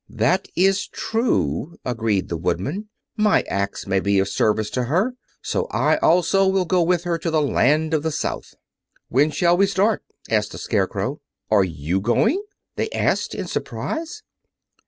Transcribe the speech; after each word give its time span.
"That 0.09 0.47
is 0.55 0.87
true," 0.87 1.75
agreed 1.85 2.27
the 2.29 2.35
Woodman. 2.35 2.89
"My 3.17 3.43
axe 3.43 3.85
may 3.85 3.99
be 3.99 4.17
of 4.17 4.29
service 4.29 4.71
to 4.71 4.85
her; 4.85 5.13
so 5.43 5.67
I 5.69 5.97
also 5.97 6.47
will 6.47 6.65
go 6.65 6.81
with 6.81 7.03
her 7.03 7.19
to 7.19 7.29
the 7.29 7.39
Land 7.39 7.93
of 7.93 8.01
the 8.01 8.09
South." 8.09 8.55
"When 9.09 9.29
shall 9.29 9.55
we 9.55 9.67
start?" 9.67 10.03
asked 10.27 10.53
the 10.53 10.57
Scarecrow. 10.57 11.21
"Are 11.51 11.63
you 11.63 12.01
going?" 12.01 12.43
they 12.77 12.89
asked, 12.89 13.35
in 13.35 13.45
surprise. 13.45 14.23